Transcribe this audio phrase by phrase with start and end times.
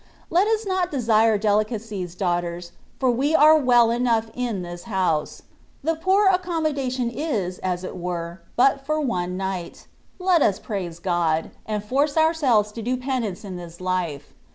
[0.31, 5.43] Let us not desire delicacies, daughters, for we are well enough in this house.
[5.83, 9.85] The poor accommodation is, aa it were, but for one night:
[10.17, 14.33] let us praise fiod, and force ourselves to do penance in this life.